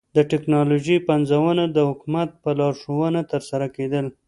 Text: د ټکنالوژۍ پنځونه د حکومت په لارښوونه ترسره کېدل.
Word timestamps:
د 0.15 0.17
ټکنالوژۍ 0.31 0.97
پنځونه 1.09 1.63
د 1.69 1.77
حکومت 1.89 2.29
په 2.43 2.49
لارښوونه 2.59 3.21
ترسره 3.31 3.67
کېدل. 3.75 4.05